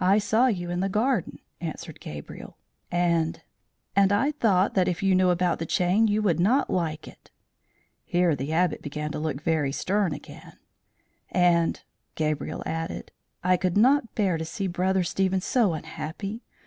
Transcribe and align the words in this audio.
"I 0.00 0.16
saw 0.16 0.46
you 0.46 0.70
in 0.70 0.80
the 0.80 0.88
garden," 0.88 1.40
answered 1.60 2.00
Gabriel, 2.00 2.56
"and 2.90 3.42
and 3.94 4.10
I 4.10 4.32
thought 4.32 4.72
that 4.72 4.88
if 4.88 5.02
you 5.02 5.14
knew 5.14 5.28
about 5.28 5.58
the 5.58 5.66
chain, 5.66 6.06
you 6.08 6.22
would 6.22 6.40
not 6.40 6.70
like 6.72 7.06
it;" 7.06 7.30
(here 8.06 8.34
the 8.34 8.54
Abbot 8.54 8.80
began 8.80 9.12
to 9.12 9.18
look 9.18 9.42
very 9.42 9.70
stern 9.70 10.14
again); 10.14 10.56
"and," 11.30 11.82
Gabriel 12.14 12.62
added, 12.64 13.12
"I 13.44 13.58
could 13.58 13.76
not 13.76 14.14
bear 14.14 14.38
to 14.38 14.46
see 14.46 14.66
Brother 14.66 15.04
Stephen 15.04 15.42
so 15.42 15.74
unhappy. 15.74 16.42